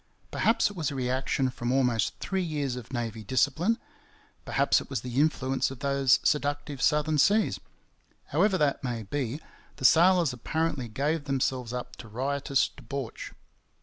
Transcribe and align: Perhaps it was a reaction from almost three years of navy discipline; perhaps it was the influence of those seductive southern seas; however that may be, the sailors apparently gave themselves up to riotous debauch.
Perhaps 0.31 0.71
it 0.71 0.75
was 0.75 0.89
a 0.89 0.95
reaction 0.95 1.51
from 1.51 1.71
almost 1.71 2.17
three 2.17 2.41
years 2.41 2.75
of 2.75 2.91
navy 2.91 3.23
discipline; 3.23 3.77
perhaps 4.45 4.81
it 4.81 4.89
was 4.89 5.01
the 5.01 5.19
influence 5.21 5.69
of 5.69 5.77
those 5.77 6.19
seductive 6.23 6.81
southern 6.81 7.19
seas; 7.19 7.59
however 8.29 8.57
that 8.57 8.83
may 8.83 9.03
be, 9.03 9.39
the 9.75 9.85
sailors 9.85 10.33
apparently 10.33 10.87
gave 10.87 11.25
themselves 11.25 11.71
up 11.71 11.95
to 11.97 12.07
riotous 12.07 12.67
debauch. 12.67 13.31